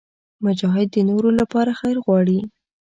مجاهد 0.45 0.87
د 0.93 0.97
نورو 1.09 1.29
لپاره 1.39 1.71
خیر 1.79 1.97
غواړي. 2.05 2.39